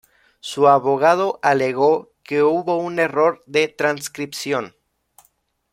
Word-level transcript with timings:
Su 0.39 0.67
abogado 0.67 1.37
alegó 1.43 2.11
que 2.23 2.41
hubo 2.41 2.77
un 2.79 2.97
error 2.97 3.43
de 3.45 3.67
transcripción. 3.67 4.73